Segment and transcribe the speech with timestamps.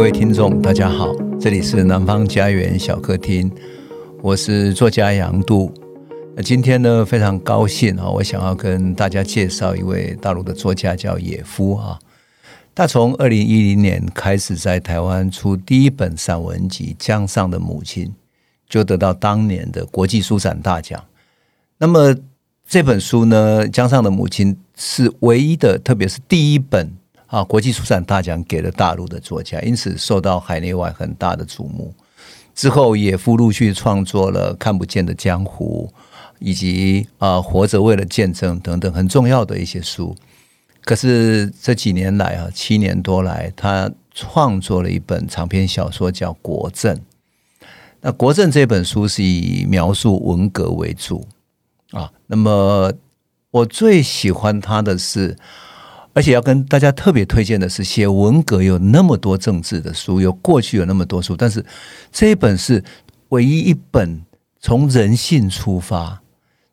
[0.00, 3.52] 各位听众，大家好，这里是南方家园小客厅，
[4.22, 5.70] 我是作家杨度。
[6.34, 11.98] 那今天呢，非常高兴啊，我想要跟大家介绍一位大陆的作家，叫野夫啊。
[12.74, 18.06] 他从二零一零年开始在台湾出第一本散文集《江上的母亲》，
[18.70, 21.04] 就得到当年的国际书展大奖。
[21.76, 22.16] 那么
[22.66, 26.90] 这本书呢，《江上的母亲》是唯一的，特别是第一本。
[27.30, 27.44] 啊！
[27.44, 31.94] 国际书展大奖给了大陆的作家，因此受到海内外很大的瞩目。
[32.56, 35.88] 之后，野夫陆续创作了《看不见的江湖》，
[36.40, 40.14] 以及啊，《活着为了见证》等等很重要的一些书。
[40.84, 46.96] 可是这几年来啊，七年多来，他创作了一本长篇小说，叫《国政》。
[48.00, 51.24] 那《国政》这本书是以描述文革为主
[51.92, 52.10] 啊。
[52.26, 52.92] 那么，
[53.52, 55.36] 我最喜欢他的是。
[56.12, 61.64] 而且要跟大家特别推荐的是，写文革有那么多政治的书，有过去有那么多书，但是
[62.10, 62.82] 这一本是
[63.28, 64.22] 唯一一本
[64.60, 66.20] 从人性出发，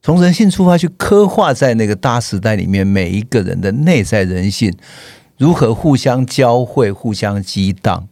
[0.01, 4.75] 从人性出发去刻画在那个大时代里面每一个人的内在人性
[5.37, 8.07] 如何互相交汇、互相激荡，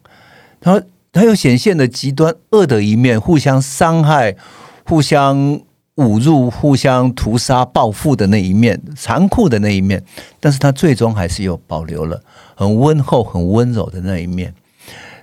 [0.60, 0.80] 然后
[1.12, 4.36] 它又显现了极端恶的一面，互相伤害、
[4.84, 5.60] 互相。
[5.96, 10.02] 侮辱、互相屠杀、报复的那一面，残酷的那一面，
[10.40, 12.22] 但是他最终还是有保留了
[12.54, 14.54] 很温厚、很温柔的那一面。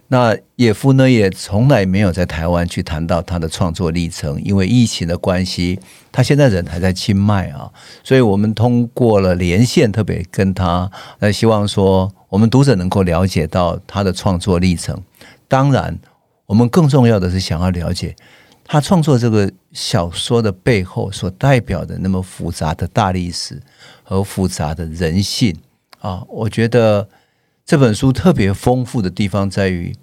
[0.08, 5.80] 那野夫呢，也从来没有在台湾去谈到他的创作历程，因为疫情的关系，
[6.12, 7.72] 他现在人还在清迈啊，
[8.04, 15.02] 所以我们通过了连线，特别跟他，那希望说我们读者能够了解到他的创作历程。
[15.48, 15.98] 当然，
[16.46, 18.16] 我们更重要的是想要了解。
[18.66, 23.61] 他创作这个小说的背后所代表的那么复杂的大历史
[24.03, 25.56] 和复杂的人性
[26.00, 27.08] 啊，我觉得
[27.66, 29.95] 这本书特别丰富的地方在于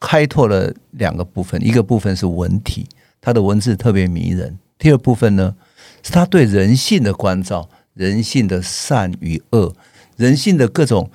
[0.00, 2.86] 开拓了两个部分，一个部分是文体，
[3.20, 5.54] 他的文字特别迷人；第二部分呢，
[6.02, 9.74] 是他对人性的关照，人性的善与恶，
[10.16, 11.10] 人性的各种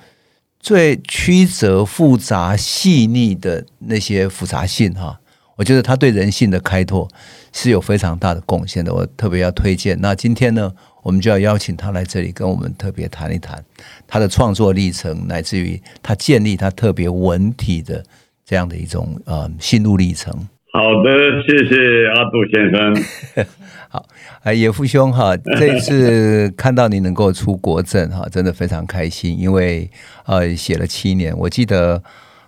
[0.58, 5.20] 最曲折、复杂、细腻的那些复杂性哈。
[5.62, 7.08] 我觉得他对人性的开拓
[7.52, 9.96] 是有非常大的贡献的，我特别要推荐。
[10.00, 10.72] 那今天呢，
[11.04, 13.64] 我们就要邀请他来这里跟我们特别谈一谈
[14.08, 18.04] 他的创作历程，乃至于他建立他特别文体的
[18.44, 20.34] 这样的一种呃心路历程。
[20.72, 23.46] 好的，谢谢阿杜先生。
[23.88, 24.04] 好，
[24.42, 29.88] 哎，野夫兄哈，这一次看到你能够出国证哈，真的非常开心，因为
[30.26, 32.02] 呃写了七年，我记得。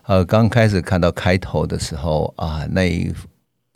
[0.07, 3.11] 呃，刚开始看到开头的时候啊，那一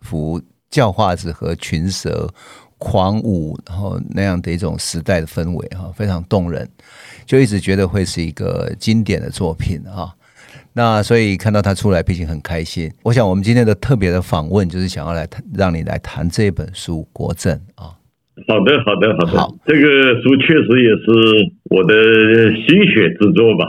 [0.00, 2.28] 幅叫化子和群蛇
[2.76, 6.68] 狂舞，然后那样的一种时代的氛围哈，非常动人，
[7.24, 10.14] 就一直觉得会是一个经典的作品哈。
[10.74, 12.92] 那所以看到他出来，毕竟很开心。
[13.02, 17.96] 我想我们今天的特别的访问，就是想要来谈，让你来谈这本书《国政》啊。
[18.46, 19.40] 好的，好的，好的。
[19.40, 21.94] 好，这个书确实也是我的
[22.54, 23.64] 心血之作吧。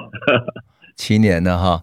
[0.97, 1.81] 七年了哈。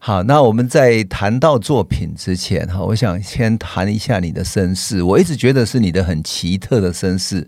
[0.00, 5.02] 好，那我们在谈到作品之前哈，我想先谈一下你的身世。
[5.02, 7.46] 我一直觉得是你的很奇特的身世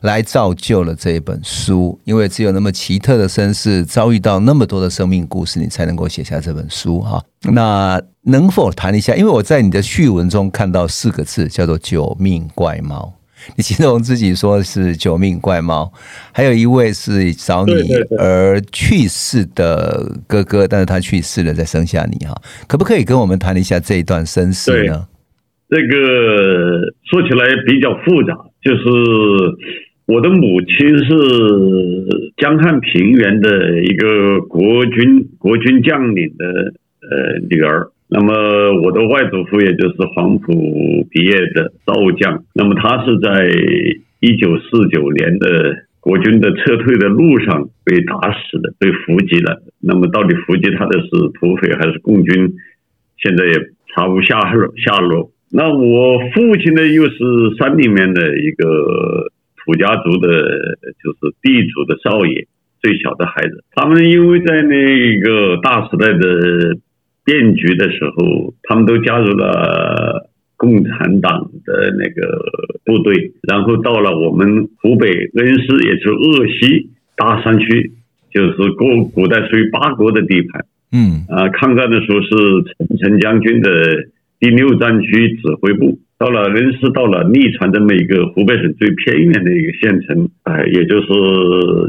[0.00, 7.22] 来造就了这一本书，因为只有那么奇特的身世，遭遇到那么多的生命故事，你才能够写下这本书哈。
[7.42, 9.14] 那能否谈一下？
[9.14, 13.12] 因为我在你的序文中看到四个字，叫做“九命怪猫”。
[13.56, 15.92] 你形容自己说是九命怪猫，
[16.32, 17.74] 还有一位是找你
[18.18, 22.34] 而去世的哥哥，但是他去世了，再生下你哈，
[22.66, 25.06] 可不可以跟我们谈一下这一段身世呢？
[25.68, 26.80] 这个
[27.10, 28.82] 说起来比较复杂，就是
[30.06, 31.14] 我的母亲是
[32.36, 36.46] 江汉平原的一个国军国军将领的
[37.08, 37.91] 呃女儿。
[38.14, 40.52] 那么我的外祖父也就是黄埔
[41.10, 43.48] 毕业的少将，那么他是在
[44.20, 49.62] 一九四九年的国军的撤退的路上被打死的，被伏击了。
[49.80, 51.08] 那么到底伏击他的是
[51.40, 52.52] 土匪还是共军，
[53.16, 53.52] 现在也
[53.94, 55.30] 查无下落下落。
[55.50, 57.16] 那我父亲呢，又是
[57.58, 59.32] 山里面的一个
[59.64, 60.28] 土家族的，
[61.02, 62.46] 就是地主的少爷，
[62.82, 63.64] 最小的孩子。
[63.74, 66.76] 他们因为在那个大时代的。
[67.24, 72.42] 变局的时候，他们都加入了共产党的那个
[72.84, 77.92] 部队，然后到了我们湖北恩施，也就是鄂西大山区，
[78.32, 80.64] 就是古古代属于八国的地盘。
[80.92, 82.28] 嗯，啊，抗战的时候是
[82.88, 83.70] 陈诚将军的
[84.38, 85.98] 第六战区指挥部。
[86.18, 91.06] 到了恩施，到了利川这么一个湖北省最偏远的一个县城，哎，也就是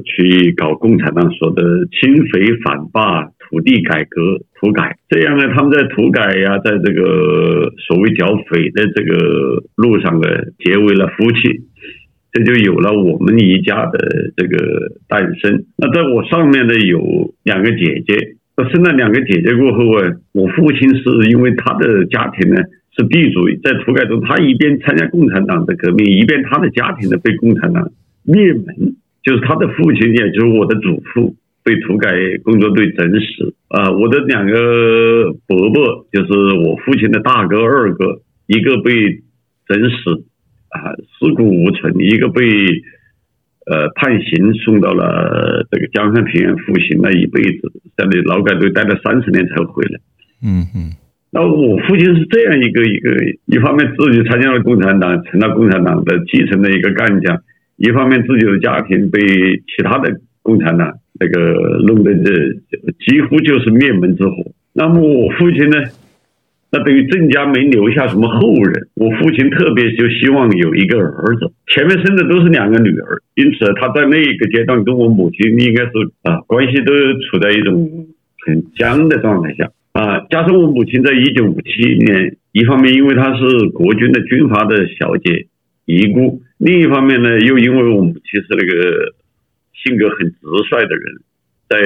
[0.06, 3.30] 去搞共产党说的清匪反霸。
[3.54, 10.28] 土地改革、土改，这样呢，他们在土改呀，在这个所谓剿匪的这个路上呢，
[10.58, 11.62] 结为了夫妻，
[12.32, 14.00] 这就有了我们一家的
[14.36, 14.58] 这个
[15.08, 15.66] 诞生。
[15.78, 18.18] 那在我上面呢，有两个姐姐，
[18.58, 22.60] 那生了两个姐姐过后啊，我父亲是因为他的家庭呢
[22.98, 27.92] 是地主，在土改中，他一边参加共产党的革命，一边他的家庭呢被共产党
[28.24, 28.66] 灭门，
[29.22, 31.36] 就是他的父亲，也就是我的祖父。
[31.64, 32.12] 被土改
[32.44, 33.90] 工作队整死啊！
[33.90, 38.92] 我的两个伯伯，就是我父亲的大哥、二哥，一个被
[39.66, 40.26] 整死
[40.68, 42.44] 啊，尸骨无存；一个被
[43.66, 50.00] 呃判刑，送到了这个江汉平原服刑了一辈子，在那劳改队待了三十年才回来。
[50.44, 50.92] 嗯嗯。
[51.32, 57.38] 那我父亲是这样一个一个，一方面自己参加了共产党，成了共产党的基层的一个干将；
[57.78, 61.00] 一方面自己的家庭被其他的共产党。
[61.24, 61.54] 这个
[61.86, 62.32] 弄得这
[63.06, 64.52] 几乎就是灭门之祸。
[64.74, 65.78] 那么我父亲呢？
[66.72, 68.88] 那等于郑家没留下什么后人。
[68.96, 75.92] 我父亲特别就希望有一个儿子，前面生的都是两个女儿，因此他在那个阶段跟我母亲应该是
[76.24, 76.92] 啊关系都
[77.22, 78.08] 处在一种
[78.46, 80.20] 很僵的状态下啊。
[80.32, 85.46] 加上我母亲在一九五七年，一方面因为她是国军的军阀的小姐
[85.86, 89.14] 遗孤，另一方面呢，又因为我母亲是那个。
[89.74, 90.38] 性格很直
[90.70, 91.22] 率的人，
[91.70, 91.80] 在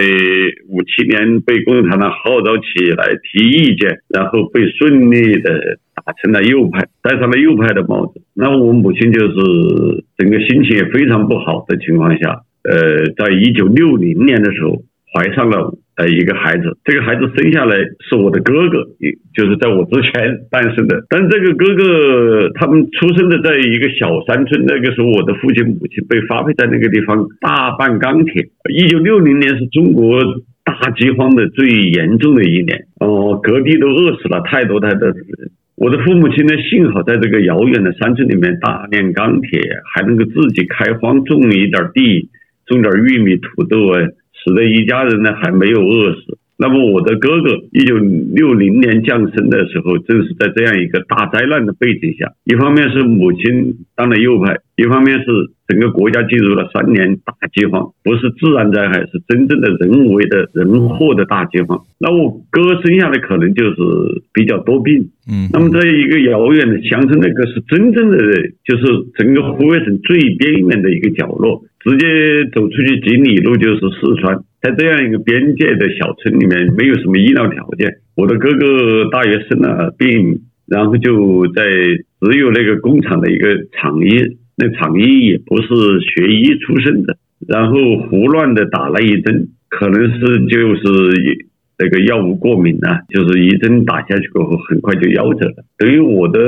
[0.68, 8.22] 五七年被共产党号召起来提意见，然后被顺利的打成了右派，戴上了右派的帽子。
[8.34, 14.84] 那我母亲就是整个心情也非常不好的情况下，呃，在一九六零年的时候
[15.14, 15.78] 怀上了。
[15.98, 17.76] 呃，一个孩子，这个孩子生下来
[18.08, 21.04] 是我的哥哥，也就是在我之前诞生的。
[21.10, 28.46] 但这个哥哥他们出生的在一个小山村，那个时候我的父亲母亲被发配在那个地方大办钢铁。
[28.72, 30.22] 一九六零年是中国
[30.64, 35.18] 大饥荒的最严重的一年，哦，各地都饿死了太多太多人。
[35.78, 39.60] 我的父母亲呢，幸好在这个遥远的山村里面大炼钢铁，
[39.96, 42.30] 还能够自己开荒种一点地，
[42.68, 44.06] 种点玉米、土豆啊。
[44.48, 46.38] 使得一家人呢还没有饿死。
[46.58, 55.26] 那么我的哥哥一九六零年降生的时候，正是在这样一个大灾难的背景下，一方面是母亲当了右派，一方面是
[55.68, 61.82] 整个国家进入了三年大饥荒，不是自然灾害，是真正的人为的人祸的大饥荒。
[62.00, 63.76] 那我哥生下来可能就是
[64.34, 65.10] 比较多病。
[65.28, 65.50] 嗯。
[65.52, 68.18] 那么在一个遥远的乡村，那个是真正的，
[68.64, 68.86] 就是
[69.16, 71.64] 整个湖北省最边缘的一个角落。
[71.80, 77.90] 直接走出去几里路就是四川，在这样一个边界的小村里面，没有什么医疗条件。
[78.16, 81.64] 我的哥哥大约生了病，然后就在
[82.20, 85.68] 只有那个工厂的一个厂医，那厂医也不是
[86.02, 87.16] 学医出身的，
[87.48, 87.76] 然后
[88.10, 91.46] 胡乱的打了一针，可能是就是
[91.78, 95.64] 那个药物过敏啊，就是一针打下去过后，很快就夭折了。
[95.78, 96.40] 等于我的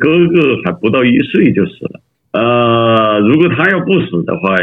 [0.00, 2.00] 哥哥还不到一岁就死了。
[2.32, 4.56] 呃，如果他要不死的话，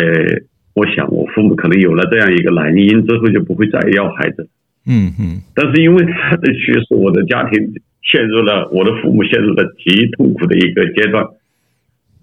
[0.74, 4.50] 我想我父母可能有了这样一个男婴之后，就不会再要孩子。
[4.88, 5.42] 嗯嗯。
[5.54, 7.60] 但是因为他的去世，我的家庭
[8.02, 11.26] 陷入了我的父母陷入了极痛苦的一个阶段，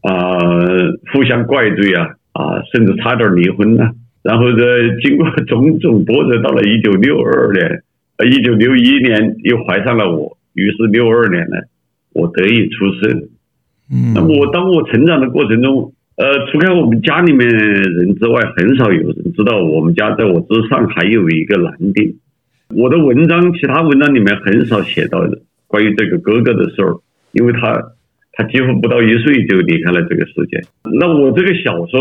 [0.02, 3.92] 啊、呃，互相怪罪啊啊，甚至差点离婚呢、啊。
[4.22, 4.62] 然后在
[5.02, 7.82] 经过种种波折，到了一九六二年，
[8.18, 11.56] 呃，一九六一年又怀上了我，于是六二年呢，
[12.12, 13.28] 我得以出生。
[13.92, 22.14] 嗯，那么我当我成长的过程中，呃，除开我们家里面人之外，很少有人知道我们家在我之上还有一个男丁。
[22.74, 25.28] 我的文章，其他文章里面很少写到
[25.66, 26.96] 关于这个哥哥的事儿，
[27.32, 27.82] 因为他
[28.42, 30.60] 他几乎不到一岁就离开了这个世界。
[30.98, 32.00] 那我这个小说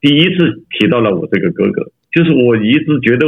[0.00, 3.26] 第一次提到了我这个哥哥，就是我一直觉得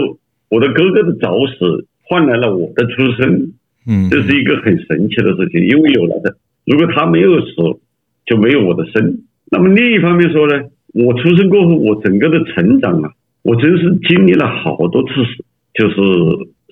[0.49, 3.53] 我的哥哥的早死换来了我的出生，
[3.87, 7.81] 嗯，这是一个很神奇的事情，因为有了的，如果他没有死。
[8.27, 9.19] 就没有我的生。
[9.53, 10.59] 那么另一方面说呢，
[10.95, 13.11] 我出生过后，我整个的成长啊，
[13.43, 15.45] 我真是经历了好多次死，
[15.75, 15.95] 就是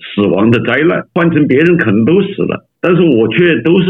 [0.01, 1.05] 死亡的灾难。
[1.13, 3.85] 换成别人可能都死了，但是我却都是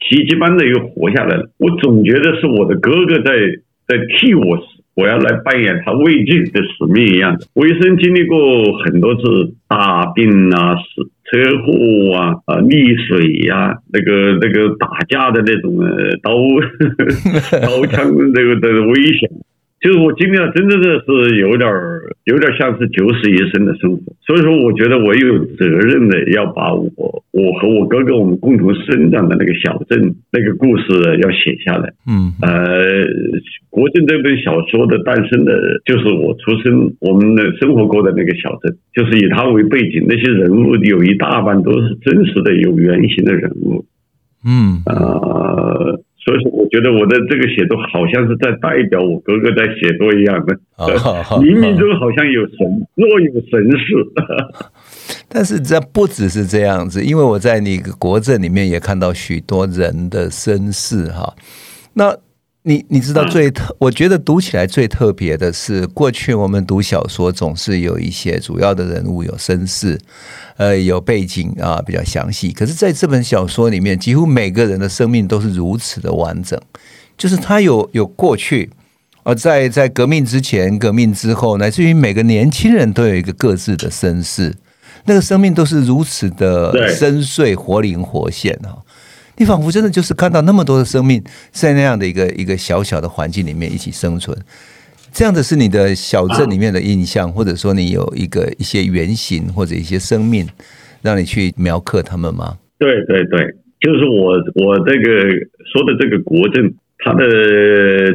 [0.00, 1.50] 奇迹般的又活下来了。
[1.58, 3.32] 我总觉得是我的哥哥在
[3.86, 4.58] 在替我。
[4.98, 7.46] 我要来扮演他未尽的使命一样的。
[7.54, 8.36] 我一生经历过
[8.82, 9.20] 很多次
[9.68, 16.34] 大病啊、死车祸啊、啊溺水呀、那个那个打架的那种呃刀
[17.60, 19.30] 刀枪这个的危险。
[19.80, 24.02] 就是我经历了，真正的是有点儿，有点像是九死一生的生活。
[24.26, 26.90] 所以说，我觉得我有责任的要把我，
[27.30, 30.84] 我和我哥哥我们共同生长的那个小镇那个故事
[31.22, 31.92] 要写下来。
[32.08, 33.06] 嗯，呃，
[33.70, 43.86] 国镇这本小说的诞生的，就是我出生，我们的生活过的那个小镇，就是以它为背景，那些人物有一大半都是真实的、有原型的人物。
[44.44, 46.02] 嗯，呃。
[46.24, 50.58] 所以说，我觉得我的这个写作好像是在代表我哥哥在写作一样的，
[51.40, 52.58] 冥冥中好像有神，
[52.96, 53.86] 若有神似。
[55.30, 61.34] 但是这不只是这样子，因为我在那个国政里面也看到许多人的身世哈。
[61.94, 62.14] 那
[62.68, 69.98] 你你知道最特，我觉得读起来最特别的是，过去我们读小说总是有一些主要的人物有身世。
[70.58, 72.52] 呃，有背景啊，比较详细。
[72.52, 76.60] 可是，在这本小说里面，几乎每个人的生命都是如此的完整，
[77.16, 78.68] 就是他有有过去，
[79.22, 84.52] 而在在革命之前、革命之后，乃至于每个年轻人都有一个各自的身世，
[85.04, 88.82] 那个生命都是如此的深邃、活灵活现啊！
[89.38, 94.36] 你仿佛真的就是看到那么多的生命在那样的一个一个小小的环境里面一起生存。
[95.10, 100.46] 这样的是你的小镇里面的印象，或者说你有一个一些原型或者一些生命，
[101.00, 102.58] 让你去描刻他们吗？
[102.78, 105.10] 对对对，就是我我这个
[105.72, 107.24] 说的这个国镇，它的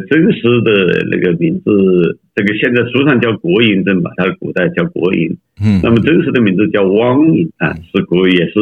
[0.07, 0.71] 真实的
[1.09, 8.59] 那个名字，这个现在书上叫国营镇吧，它古代叫国营，嗯，那么真实的名字叫汪营啊，是国也是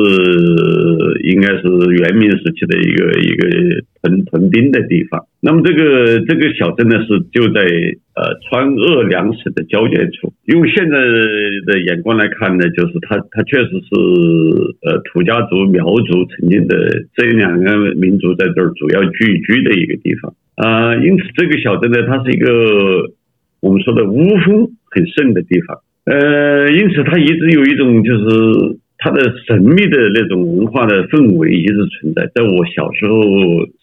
[1.24, 1.64] 应该是
[1.96, 3.48] 元明时期的一个一个
[4.02, 5.26] 屯屯兵的地方。
[5.40, 7.62] 那么这个这个小镇呢，是就在。
[8.14, 10.98] 呃，川鄂两省的交界处，用现在
[11.66, 13.96] 的眼光来看呢，就是它它确实是
[14.84, 23.10] 呃土家族苗族曾经的这两个民族在这儿主要聚居的一个地方啊、呃，因此这个小镇呢，它是一个
[23.62, 28.78] 我们说的巫风很盛的地方，呃，因此它一直有一种就是。
[29.04, 33.20] 它的神秘的那种文化的氛围一直存在，在我小时候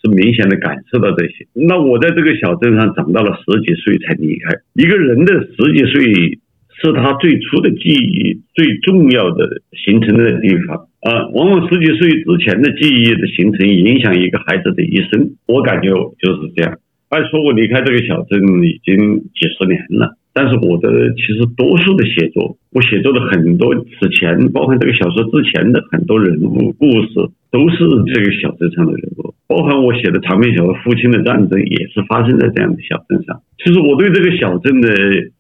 [0.00, 1.44] 是明显的感受到这些。
[1.54, 4.54] 那我在这个小镇上长到了十几岁才离开。
[4.74, 6.38] 一个人的十几岁
[6.80, 15.32] 是他最初的记忆最重要的形成的地方啊，往往十几岁之前的记忆的形成影响一个孩子的一生。
[15.48, 16.78] 我感觉就是这样。
[17.08, 20.16] 按说我离开这个小镇已经几十年了。
[20.34, 27.08] 但是我的其实多数的写作，我写作的很多之前，包括这个小说之前的很多人物故事，
[27.50, 27.78] 都是
[28.14, 29.34] 这个小镇上的人物。
[29.48, 33.40] 包括我写的长篇小说《父亲的战争》，也是发生在这样的小镇上。
[33.64, 34.88] 其实我对这个小镇呢，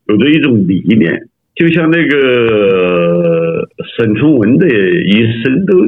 [0.08, 5.12] 有着一种理念，就像那个沈从文的一
[5.44, 5.78] 生都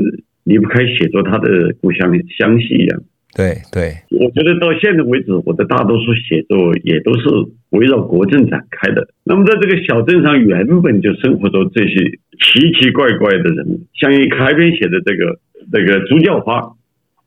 [0.44, 3.02] 离不开写作他的故乡湘西一样。
[3.32, 7.28] 对对，我觉得到现在为止，我的大多数写作也都是
[7.70, 9.06] 围绕国政展开的。
[9.22, 11.94] 那么，在这个小镇上，原本就生活着这些
[12.42, 15.38] 奇奇怪怪的人，像一开篇写的这个
[15.70, 16.72] 这个朱叫花，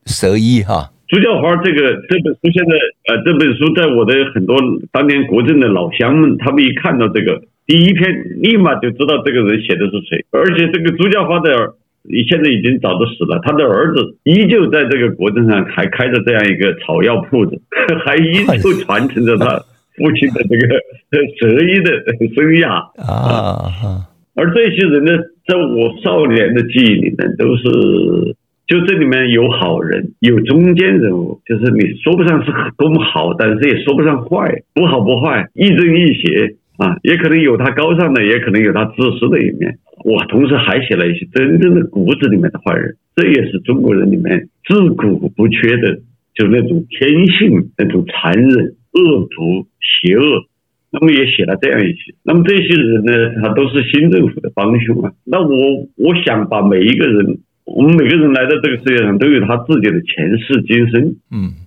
[0.05, 2.73] 蛇医哈，朱教花这个这本书现在
[3.07, 4.57] 呃，这本书在我的很多
[4.91, 11.75] 当年国政的老乡们，他们一看到这个第一篇，立马就知道这个人写的是谁，而且这个朱教花的。
[12.03, 17.61] 你现在已经早都死了，他的儿子依旧在这个国镇上还开着这样一个草药铺子，
[18.05, 19.57] 还依旧传承着他
[19.95, 20.67] 父亲的这个
[21.39, 21.91] 折医的
[22.35, 22.69] 生涯
[23.01, 24.07] 啊。
[24.35, 25.11] 而这些人呢，
[25.47, 39.77] 在我少年的记忆里面，都是就这里面有好人，有中间人物，就是你说不上是多么好，但是也说不上坏，不好不坏，亦正亦邪啊，也可能有他高尚的，也可能有他自私的一面。
[40.03, 45.95] 我同时还写了一些真正的骨子里面的坏人，这也是中国人里面自古不缺的，
[46.35, 50.45] 就那种天性、那种残忍、恶毒、邪恶。
[50.91, 52.13] 那么也写了这样一些。
[52.23, 55.11] 那么这些人呢，他都是新政府的帮凶啊。
[55.25, 61.15] 那我我想把每一个人，我们每个人来到这个世界上都有他自己的前世今生。
[61.31, 61.62] 嗯。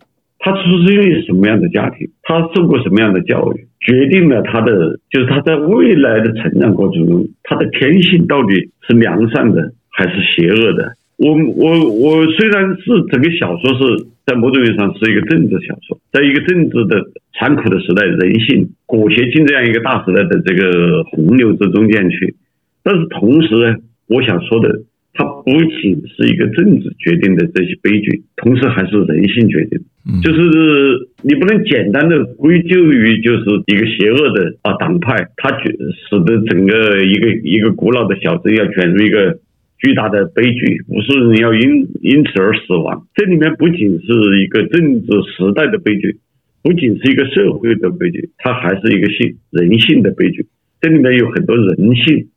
[0.47, 2.07] 他出生于什么样的家庭？
[2.23, 3.67] 他受过什么样的教育？
[3.81, 8.55] 决定了他的，就是他在未来的成长过程中，他的天性到底
[8.87, 10.95] 是良善的还是邪恶的？
[11.17, 17.03] 我我我虽然是整个小说是在某种意义上是一个政治小说，在一个政治的
[17.37, 22.37] 残酷的时代，人性裹挟进这样一个大时代的这个洪流之中间去，
[22.85, 23.77] 但是同时呢，
[24.07, 24.83] 我想说的。
[25.17, 29.85] 它不仅是一个政治决定的这些悲剧，同时还是人性决定的。
[30.23, 39.39] 就是你不能简单的归咎于就是一个邪恶的啊党派，它使得整个一个一个古老的小镇要卷入一个
[39.79, 43.07] 巨大的悲剧，无数人要因因此而死亡。
[43.15, 45.07] 这里面不仅是一个政治
[45.37, 46.17] 时代的悲剧，
[46.63, 50.47] 不仅是一个社会的悲剧，它还是一个性人性的悲剧。
[50.81, 52.29] 这里面有很多人性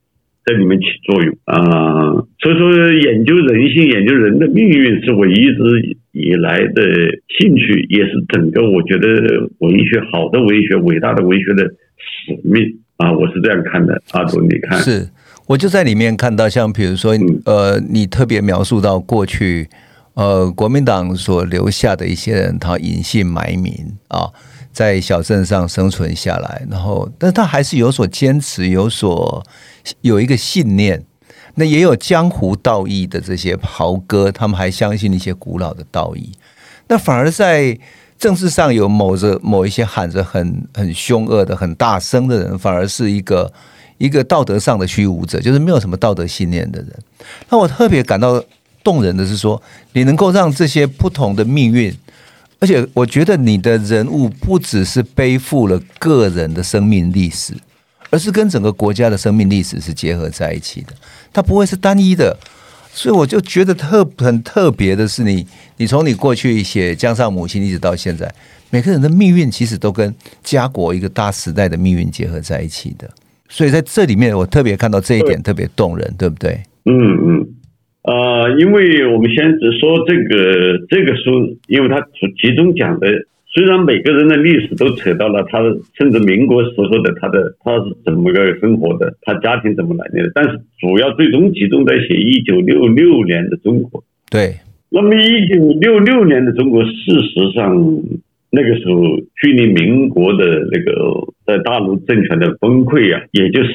[0.46, 6.82] 在里面起作用啊，所以说研究人性、研究人的命运是我一直以来的
[7.38, 9.08] 兴趣，也是整个我觉得
[9.60, 14.02] 文学好的文学、伟大的文学的使命啊，我是这样看的。
[14.12, 15.08] 阿祖，你看，是
[15.48, 17.14] 我就在里面看到，像比如说，
[17.46, 19.68] 呃，你特别描述到过去，
[20.16, 23.74] 呃，国民党所留下的一些人，他隐姓埋名
[24.08, 24.34] 啊。
[24.72, 29.44] 在小镇上生存下来，然后，但他还是有所坚持，有所
[30.02, 31.04] 有一个信念。
[31.56, 36.32] 那也有江湖道义的这些豪哥，他们还相信一些古老的道义。
[36.88, 37.78] 那反而在
[38.18, 43.52] 政治上有某着某一些喊着很很凶恶的、很大声的人，反而是一个
[43.98, 46.94] 一个道德上的虚无者，就是没有什么道德信念的人。
[47.50, 48.42] 那我特别感到
[48.84, 49.62] 动人的是说，
[49.92, 51.94] 你能够让这些不同的命运。
[52.60, 57.54] 而且我觉得你的人物不只是背负了个人的生命历史，
[58.10, 60.94] 而是跟整个国家的生命历史是结合在一起的。
[61.32, 62.38] 它不会是单一的，
[62.92, 65.48] 所以我就觉得特很特别的是你，
[65.78, 68.30] 你从你过去写江上母亲一直到现在，
[68.70, 70.14] 每个人的命运其实都跟
[70.44, 73.10] 家国一个大时代的命运结合在一起的。
[73.48, 76.62] 所以在这里面，我特别看到这一点特别动人，对不对？
[76.86, 76.94] 嗯
[77.26, 77.48] 嗯。
[78.10, 82.02] 啊、呃，因为我们先只说这个这个书，因为它
[82.42, 83.08] 集中讲的，
[83.54, 85.60] 虽然每个人的历史都扯到了他，
[85.94, 94.04] 甚至民国时候的他的他是怎么个生活的，他家庭怎么来的，但是主要最终集中在写一九六六年的中国。
[94.32, 94.56] 对，
[94.90, 97.76] 那么一九六六年的中国，事实上
[98.52, 99.02] 那个时候
[99.42, 103.74] 距离民国的那个在大陆政权的崩溃啊，也就十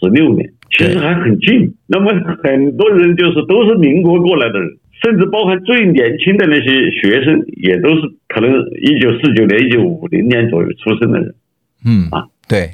[0.00, 0.48] 十六年。
[0.70, 2.12] 其实还很近，那么
[2.42, 4.70] 很多人就是都是民国过来的人，
[5.04, 8.50] 甚至包含最年轻的那些学生，也都是可能
[8.80, 11.34] 一九四九年、一九五零年左右出生的人。
[11.84, 12.70] 嗯啊，对。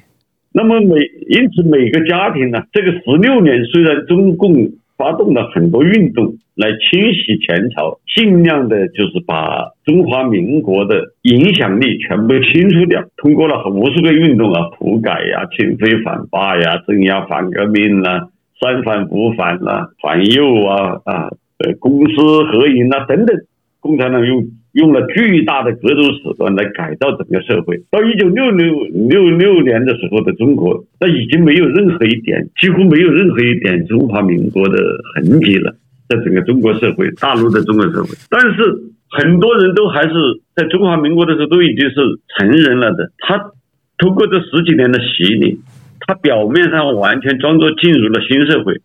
[0.52, 0.94] 那么每
[1.28, 4.54] 因此每个家庭呢，这个十六年虽然中共
[4.96, 13.02] 发动了很多运动来清洗前朝，尽量的就是把中华民国的影响力全部清除掉。
[13.16, 18.28] 通过了无数个运动啊，土改呀、啊、庆非反霸呀、镇压反革命啦、啊、
[18.60, 21.30] 三反五反啦、啊、反右啊啊，
[21.64, 23.34] 呃，公私合营啊等等，
[23.80, 27.78] 共产党用用了巨大的各种手段来改造整个社会。
[27.90, 34.76] 到一九六六六六年的时候的中国，那已经没有任何一点，几乎没有任何一点中华民国的
[35.14, 35.74] 痕迹了。
[36.10, 38.64] 在整个中国社会，大陆的中国社会，但是
[39.10, 40.12] 很多人都还是
[40.54, 41.96] 在中华民国的时候都已经是
[42.36, 43.10] 成人了的。
[43.18, 43.38] 他
[43.96, 45.60] 通过这十几年的洗礼，
[46.00, 48.80] 他表面上完全装作进入了新社会，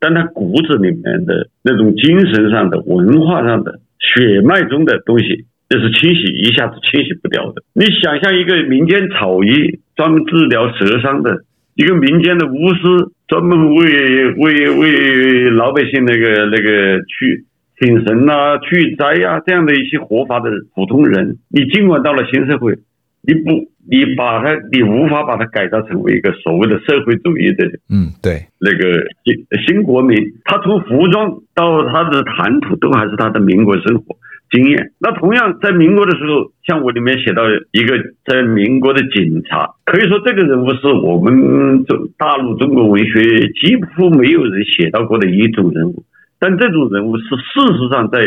[0.00, 7.62] 但他骨子里面的那种精神上的、文化上的、血脉中的东西，这是清洗一下子清洗不掉的。
[7.72, 11.44] 你想象一个民间草医专门治疗蛇伤的。
[11.78, 12.80] 一个民间的巫师，
[13.28, 17.44] 专门为为为老百姓那个那个去
[17.78, 22.78] 请神呐、啊、去灾呀、啊、这样的一些活法的普通人，你尽管到了新社会，
[23.22, 23.50] 你不
[23.88, 34.16] 你把他你无法把他改造成为一个所谓的社会主义的，嗯，对，那个新新国民，他从服装到他的谈吐都还是他的民国生活。
[34.48, 34.92] 经验。
[35.00, 46.04] 那同样在民国的时候，像我里面写到一个在民国的警察，可以说这个人物是我们中大陆中国文学几乎没有人写到过的一种人物。
[46.38, 48.24] 但这种人物是事实上在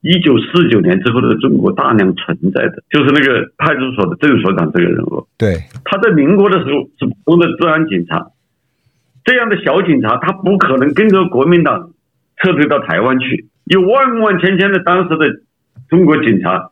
[0.00, 5.26] 一九四九年之后的中国大量存在的，就是那个派出所的郑所长这个人物。
[5.38, 8.26] 对，他在民国的时候是普通的治安警察，
[9.24, 11.90] 这样的小警察他不可能跟着国民党
[12.42, 13.48] 撤退到台湾去。
[13.64, 15.24] 有万万千千的当时的
[15.88, 16.70] 中国警察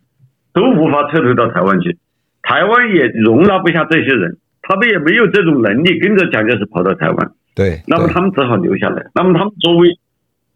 [0.52, 1.96] 都无法撤退到台湾去，
[2.42, 7.32] 台湾也容纳不下这些人，他们也没有这种能力跟着蒋介石跑到台湾。
[7.54, 9.06] 对，那么他们只好留下来。
[9.14, 9.88] 那么他们作为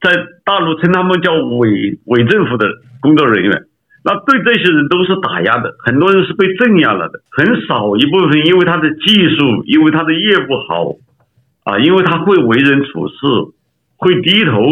[0.06, 2.68] 在大陆称他们叫伪伪政府的
[3.00, 3.64] 工作人员，
[4.04, 10.94] 那对这些人都是打压的，很多人是被镇压了的，很少一部分因为他的技术，因为他的业务好，
[11.64, 13.16] 啊，因为他会为人处事，
[13.96, 14.62] 会低头，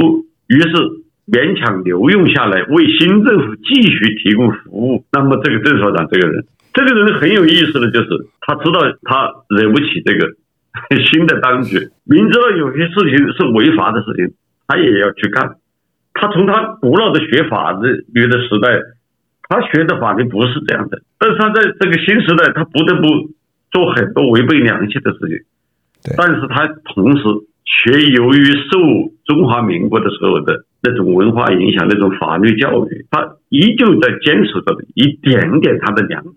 [0.46, 1.02] 于是。
[1.26, 5.06] 勉强留用下来，为新政府继续提供服务。
[5.10, 6.44] 那么，这个郑所长这个人，
[6.74, 8.08] 这个人很有意思的就是，
[8.42, 10.28] 他知道他惹不起这个
[11.08, 14.34] 新的当局，明知道有些事情是违法的事情，
[14.66, 15.56] 他也要去干。
[16.12, 18.80] 他从他古老的学法律的时代，
[19.48, 23.08] 他学的法律不是这样的，但是他在这个新时代，他不得不
[23.70, 26.14] 做很多违背良心的事情。
[26.16, 27.24] 但是他同时
[27.64, 30.64] 却由于受中华民国的时候的。
[30.86, 36.30] 那种文化影响，那种法律教育，他依旧在坚持着一点点他的良知，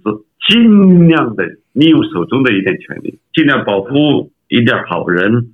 [0.48, 5.52] 尽量的利用手中的一点权利，尽量保护一点好人，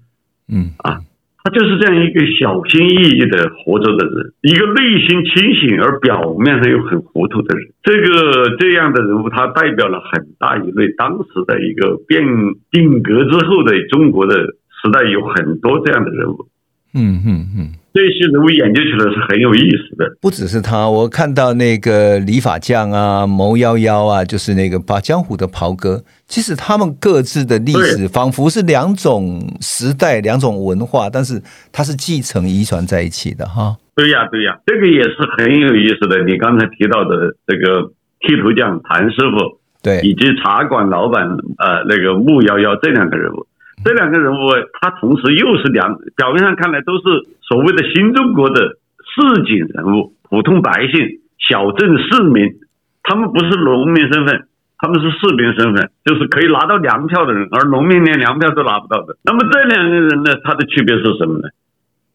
[0.47, 0.99] 嗯啊。
[1.43, 7.67] 他就是这样一个小心翼翼的活着的人，一个内心清醒而表面上又很糊涂的人。
[7.83, 12.23] 这个这样的人物，他代表了很大一类当时的一个变
[12.71, 16.47] 定格之后的中国的时代，有很多这样的人物。
[16.95, 20.05] 嗯嗯嗯，这些人物研究起来是很有意思的。
[20.19, 26.03] 不只是他，我看到那个理发匠啊，牟幺幺啊，就是那个把江湖的袍哥。
[26.27, 31.39] 其实他们各自的历史仿佛是两种时代、两种文化，但是
[31.71, 33.77] 它是继承、遗传在一起的哈。
[33.95, 36.23] 对呀，对呀，这个也是很有意思的。
[36.23, 41.27] 你刚才提到的这个剃头匠谭师傅，对，以及茶馆老板
[41.59, 43.45] 呃那个穆幺幺这两个人物，
[43.83, 47.03] 这两个人物他同时又是两，表面上看来都是
[47.41, 48.77] 所谓的新中国的
[49.13, 52.55] 市井人物、普通百姓、小镇市民，
[53.03, 54.47] 他们不是农民身份。
[54.75, 59.15] 他们是士兵身份，就是可以拿到粮票的人，而农民连粮票都拿不到的。
[59.23, 61.47] 那么这两个人呢，他的区别是什么呢？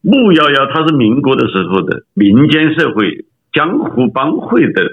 [0.03, 4.83] 穆幺幺他是民国的时候的民间社会江湖帮会的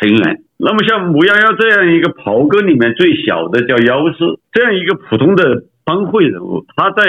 [0.00, 0.42] 成员。
[0.58, 4.18] 那么像穆幺幺这样一个袍哥里面最小的叫幺师，
[4.50, 7.02] 这样一个普通的帮会人物，他在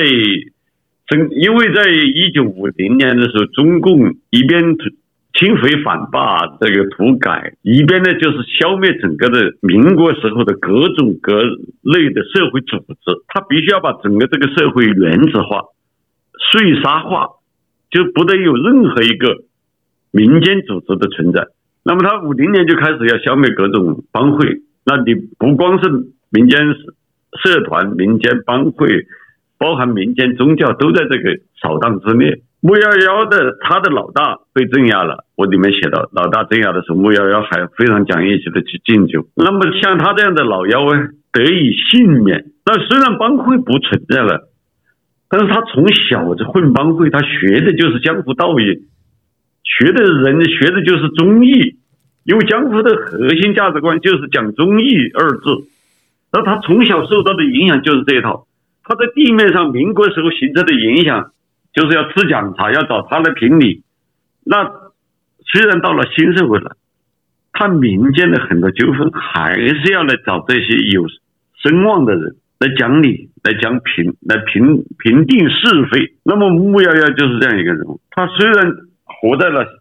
[1.06, 4.76] 整，因为在一九五零年的时候，中共一边。
[5.34, 11.42] 清匪反霸，这个土改一边呢，就是消灭整个的民国时候的各种各
[11.82, 15.62] 类的社会组织，他必须要把整个这个社会原子化、
[16.52, 17.30] 碎沙化，
[17.90, 19.46] 就不得有任何一个
[20.12, 21.48] 民间组织的存在。
[21.86, 25.90] 那么他五零年就开始要消灭各种帮会，那你不光是
[26.30, 26.60] 民间
[27.44, 29.06] 社团、民间帮会，
[29.58, 32.42] 包含民间宗教都在这个扫荡之列。
[32.62, 39.26] 穆幺幺的他的老大被镇压了，我里面写到，老大镇压的时候，穆幺幺还非常讲义气的去敬酒。
[39.36, 42.46] 那么像他这样的老幺啊，得以幸免。
[42.64, 44.52] 那虽然帮会不存在了，
[45.28, 48.86] 但是他从小就混帮会，他学的就是江湖道义，
[49.64, 51.78] 学的人学的就是忠义，
[52.26, 55.66] 因为江湖的核心价值观就是讲忠义二字。
[56.32, 58.48] 那他从小受到的影响就是这一套，
[58.84, 61.32] 他在地面上民国时候形成的影响。
[61.74, 63.82] 就是要吃讲茶，要找他来评理。
[64.44, 64.70] 那
[65.40, 66.76] 虽然到了新社会了，
[67.54, 71.08] 他民间的很多纠纷还是要来找这些有
[71.64, 76.14] 声望的人来讲理、来讲评、来评评定是非。
[76.26, 78.74] 那么穆夭夭就是这样一个人物，他虽然
[79.06, 79.81] 活在了。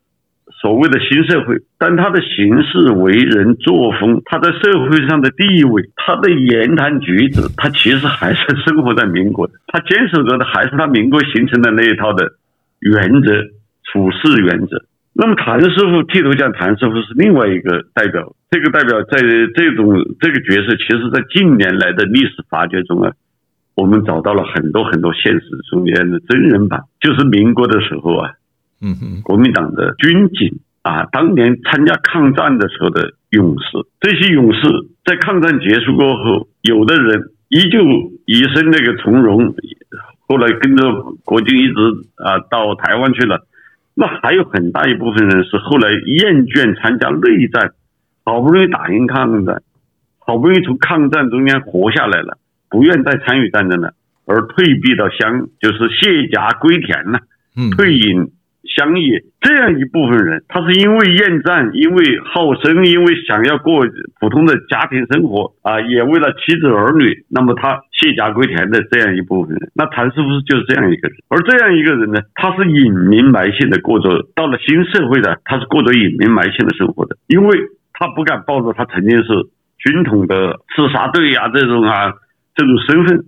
[0.60, 12.32] 所谓的新社会，但他的行事为人作风，他在社会上的地位，他的言谈举止，他其实还是生活在民国，他坚守着的还是他民国形成的那一套的
[12.80, 13.40] 原则，
[13.84, 14.84] 处事原则。
[15.14, 19.18] 那么谭师傅剃头匠谭师傅是另外一个代表，这个代表在
[19.54, 23.12] 这种这个角色，其实在近年来的历史发掘中啊，
[23.76, 28.32] 我们找到了很多很多现实中间的真人版，就是民国的时候啊。
[28.82, 34.60] 嗯哼，国民党的军警啊，当年参加抗战的时候的勇士，这些勇士
[35.04, 37.78] 在抗战结束过后，有的人依旧
[38.24, 39.54] 一身那个从容，
[40.26, 40.90] 后来跟着
[41.24, 41.74] 国军一直
[42.16, 43.46] 啊到台湾去了。
[43.94, 47.72] 那还有很大一部分人是后来厌倦参加内战，
[48.24, 49.62] 好不容易打赢抗战，
[50.18, 52.38] 好不容易从抗战中间活下来了，
[52.70, 53.92] 不愿再参与战争了，
[54.24, 57.20] 而退避到乡，就是卸甲归田了，
[57.76, 58.32] 退隐。
[58.64, 63.86] 乡野这样一部分人，他是因为厌战，因为好生，因为想要过
[64.20, 71.16] 普通的家庭生活啊，也为了妻子儿女，那么他卸甲归田的这样一部分人，那谭师傅就是这样一个人。
[71.28, 77.58] 而这样一个人呢，他是隐名埋姓的过着，到了新社会的，他是过着隐名埋姓的生活的，因为
[77.94, 79.28] 他不敢暴露他曾经是
[79.78, 82.12] 军统的刺杀队呀这种啊
[82.54, 83.24] 这种身份。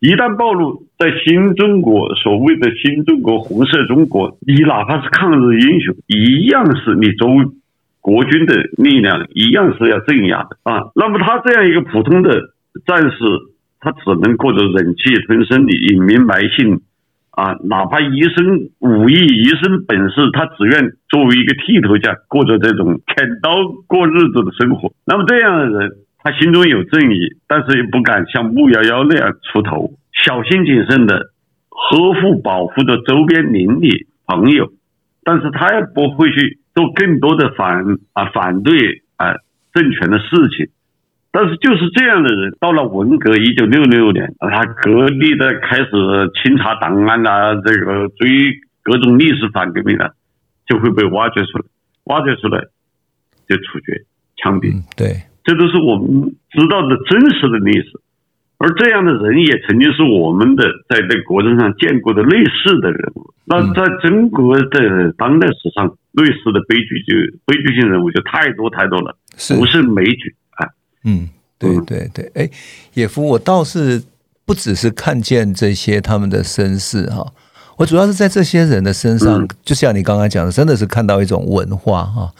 [0.00, 7.44] 一旦暴露在新中国，所谓的新中国、红色中国，你哪怕是抗日英雄，一样是你作为
[8.00, 10.92] 国军的力量，一样是要镇压的啊。
[10.94, 12.30] 那么他这样一个普通的
[12.86, 13.18] 战士，
[13.80, 16.80] 他只能过着忍气吞声的隐名埋姓
[17.32, 23.50] 啊，哪怕一身武艺、一身本事，他只愿作为一个剃头匠，过着这种砍刀
[23.88, 24.92] 过日子的生活。
[25.04, 25.90] 那么这样的人。
[26.24, 31.32] 他心中有正义，但是又不敢像穆夭夭那样出头，小心谨慎的
[31.68, 34.72] 呵护保护着周边邻里朋友，
[35.24, 39.34] 但是他也不会去做更多的反啊反对啊
[39.72, 40.68] 政权的事情。
[41.30, 45.86] 但是就是这样的人，到了文革一九六六年，他各地的开始
[46.42, 48.28] 清查档案啊，这个追
[48.82, 50.10] 各种历史反革命啊，
[50.66, 51.64] 就会被挖掘出来，
[52.04, 52.60] 挖掘出来
[53.48, 54.04] 就处决
[54.36, 54.72] 枪毙。
[54.96, 55.22] 对。
[55.44, 58.00] 这都是我们知道的真实的历史。
[58.62, 63.34] 而这样的人也曾经是我们的在这个国政上见过的类似的人物。
[63.44, 67.12] 那在中国的当代史上，类似的悲剧就
[67.44, 69.16] 悲剧性人物就太多太多了，
[69.58, 70.68] 不是枚举啊。
[71.02, 72.48] 嗯，对对对，哎，
[72.94, 74.00] 野夫，我倒是
[74.46, 77.26] 不只是看见这些他们的身世哈。
[77.82, 82.32] 我主要是在这些人的身上，就像你刚刚讲的，真的是看到一种文化哈，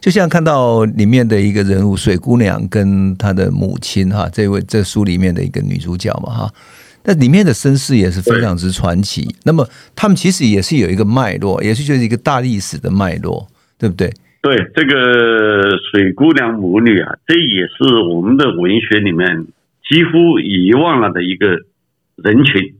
[0.00, 6.52] 就像看到里面的一个人物水姑娘跟她的母亲哈，这位这书里面的一个女主角嘛哈，
[7.04, 9.32] 那里面的身世也是非常之传奇。
[9.44, 13.46] 那么他们其实也是有一个脉络，也是就是一个大历史的脉络，
[13.78, 14.12] 对不对？
[14.42, 19.46] 对，这个水姑娘母女啊，这也是我们的文学里面
[19.88, 21.46] 几乎遗忘了的一个
[22.16, 22.74] 人群。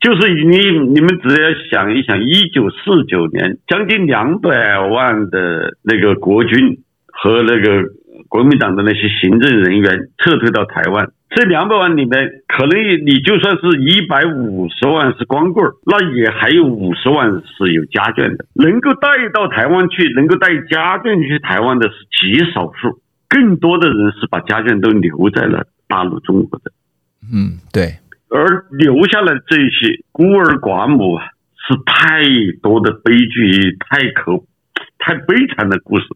[0.00, 0.58] 就是你
[0.92, 7.82] 你们只要想一想，一九四九年，将近两百万的那个国军和那个
[8.28, 26.70] 国民党的那些行政人员撤退到台湾，这两百万里面，可能你就算是一百五十万是光棍，那也还有五十万是有家眷的，能够带到台湾去，能够带家眷去台湾的是极少数，更多的人是把家眷都留在了大陆中国的。
[27.32, 27.94] 嗯，对。
[28.28, 31.24] 而留下来这些孤儿寡母啊，
[31.66, 32.24] 是太
[32.60, 34.42] 多的悲剧，太可
[34.98, 36.06] 太悲惨的故事。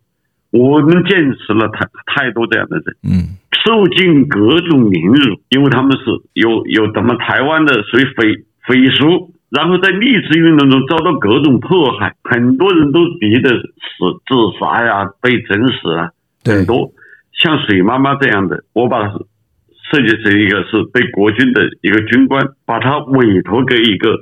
[0.51, 8.35] 我们见识了太太多这样的人，嗯，受尽各种凌辱，因为他们是有有咱们台湾的属于匪
[8.67, 13.61] 匪属，然后在历史运动中遭到各种迫害，很多人都逼得死
[14.27, 16.11] 自杀呀，被整死啊，
[16.45, 16.93] 很多
[17.41, 19.09] 像水妈妈这样的，我把。
[19.91, 24.17] 设计成一个是被国军的一个军官，把他委托给一个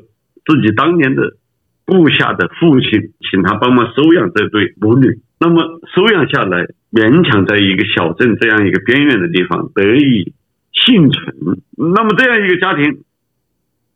[0.46, 1.36] 自己当年的
[1.84, 5.20] 部下的父亲，请他帮忙收养这对母女。
[5.38, 5.62] 那么
[5.94, 10.32] 收养下来，勉强在一个小镇这样一个边缘的地方得以
[10.72, 11.36] 幸存。
[11.76, 13.04] 那么这样一个家庭，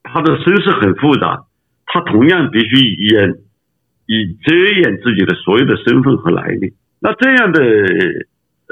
[0.02, 1.44] 他的身世很复杂，
[1.86, 3.30] 他同样必须掩
[4.06, 6.74] 以遮掩自己的所有的身份和来历。
[7.00, 7.62] 那这样的。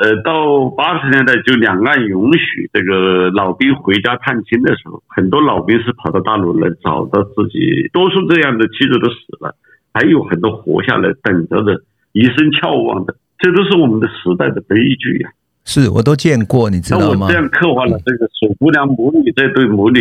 [0.01, 9.55] 呃，到八十年代，就两岸允许这个老兵回家探亲的时候，很多老兵是跑到大陆来找到自己，多数这样的妻子都死了，
[9.93, 11.83] 还有很多活下来等着的，
[12.13, 15.31] 一生翘望的，这都是我们的时代的悲剧呀。
[15.67, 17.17] 是，我都见过，你知道吗？
[17.21, 20.01] 那我这样刻画了这个水姑娘母女这对母女，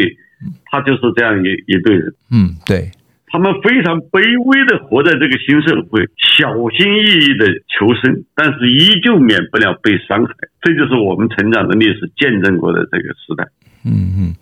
[0.72, 2.14] 她就是这样一一对人。
[2.32, 2.90] 嗯，对。
[3.32, 10.34] 他们非常卑微的活在这个新社会，小心翼翼的求生，但是依旧免不了被伤害。
[10.62, 13.48] 这就是我们成长的历史见证过的这个时代。
[13.86, 14.36] 嗯嗯，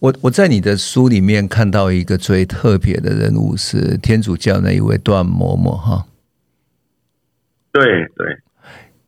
[0.00, 6.04] 我我在你的书里面看到一个最特别的人物是天主教那一位段嬷嬷哈。
[7.72, 7.82] 对
[8.16, 8.36] 对，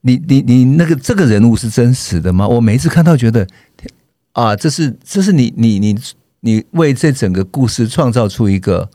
[0.00, 2.48] 你你你那个这个人物是真实的吗？
[2.48, 3.46] 我每一次看到觉得
[4.32, 5.94] 啊，这是这是你你你
[6.40, 8.88] 你为这整个故事创造出一个。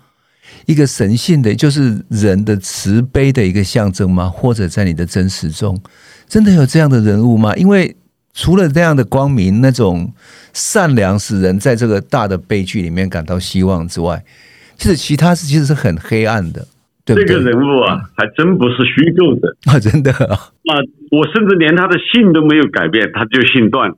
[0.65, 4.29] 一个神性的，就是人的慈悲的一个象征吗？
[4.29, 5.79] 或者在你的真实中，
[6.27, 7.55] 真的有这样的人物吗？
[7.55, 7.95] 因为
[8.33, 10.13] 除了这样的光明，那种
[10.53, 14.23] 善良使人在这个大的悲剧里面感到希望之外，
[14.77, 16.67] 其实其他是其实是很黑暗的，
[17.03, 17.25] 对不对？
[17.25, 20.35] 这个人物啊，还真不是虚构的 啊，真的啊！
[20.35, 20.73] 啊，
[21.11, 23.91] 我甚至连他的姓都没有改变，他就姓段，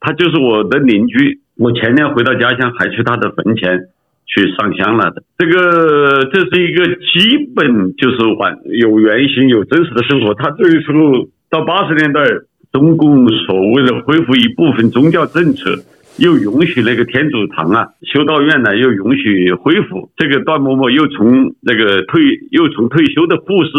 [0.00, 1.40] 他就是我的邻居。
[1.56, 3.88] 我前年回到家乡，还去他的坟前。
[4.26, 10.32] 去上香了的，这个这是一个基本就是完有原型有真实的生活。
[10.34, 12.24] 他这个时候到八十年代，
[12.72, 15.76] 中共所谓的恢复一部分宗教政策，
[16.18, 20.10] 又允许那个天主堂啊、修道院呢，又允许恢复。
[20.16, 23.70] 这个段嬷嬷又从那个退又从退休的护士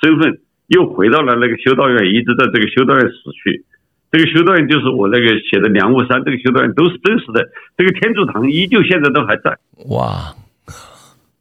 [0.00, 3.12] 身份，又回到了那个修道院，一直在这个修道院死
[3.44, 3.64] 去。
[4.10, 7.46] 这个修道院就是我那个写的《梁雾山》，这个修道院都是真实的。
[7.76, 9.56] 这个天主堂依旧现在都还在。
[9.90, 10.34] 哇！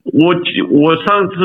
[0.03, 0.33] 我
[0.69, 1.35] 我上次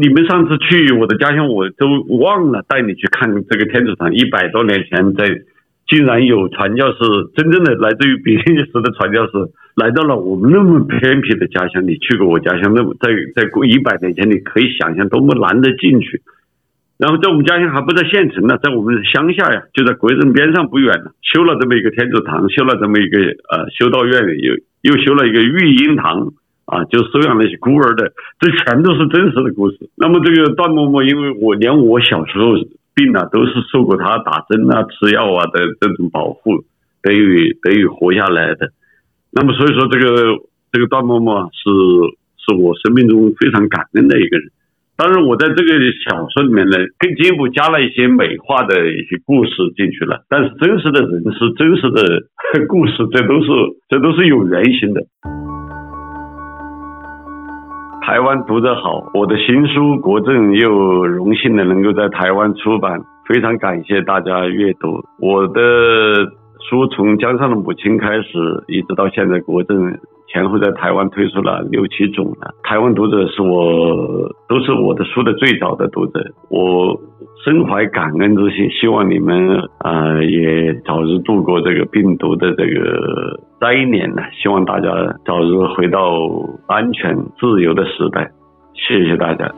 [0.00, 1.86] 你们上次去我的家乡，我都
[2.18, 4.12] 忘了带你去看这个天主堂。
[4.14, 5.28] 一百多年前，在
[5.88, 6.98] 竟然有传教士，
[7.34, 9.32] 真正的来自于比利时的传教士
[9.76, 11.86] 来到了我们那么偏僻的家乡。
[11.86, 16.20] 你去过我家乡，那么在在过一百年前，你可以想象多么难得进去。
[17.02, 23.18] 然后在我们家乡还不在县城呢，在我们乡下呀，就在国镇边上不远呢，修了这么一个天主堂，修了这么一个
[23.50, 26.32] 呃修道院，又又修了一个育婴堂
[26.64, 29.90] 啊，就收养那些孤儿的，这全都是真实的故事。
[29.96, 32.54] 那么这个段嬷嬷，因为我连我小时候
[32.94, 36.62] 病啊，都是受过他打针啊、吃药啊的这种保护，
[37.02, 38.70] 得以得以活下来的。
[39.32, 40.38] 那么所以说，这个
[40.70, 41.66] 这个段嬷嬷是
[42.38, 44.52] 是我生命中非常感恩的一个人。
[45.02, 45.72] 当然，我在这个
[46.06, 50.22] 小说里面呢，更进一步加了一些美化的一些故事进去了。
[50.30, 52.22] 但是真实的人是真实的
[52.68, 53.50] 故事，这都是
[53.88, 55.02] 这都是有原型的。
[58.06, 65.60] 台湾读得好，我的新书《国政》又荣幸的能够在台湾出版，非常感谢大家阅读我的
[66.70, 69.92] 书，从江上的母亲开始，一直到现在《国政》。
[70.32, 76.98] 前后在台湾推出了六七种了，台湾读者是我都是我的书的最早的读者，我
[77.44, 84.88] 深怀感恩之心，希望你们啊、也早日度过这个病毒的这个灾年呢，希望大家
[85.26, 86.00] 早日回到
[86.66, 88.30] 安全自由的时代，
[88.74, 89.52] 谢谢大家。